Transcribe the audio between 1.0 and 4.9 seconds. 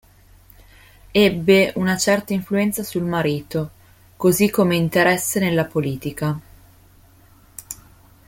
Ebbe una certa influenza sul marito, così come